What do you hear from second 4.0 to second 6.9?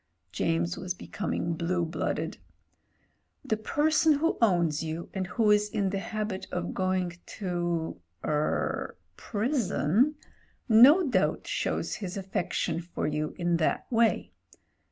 who owns you, and who is in the habit of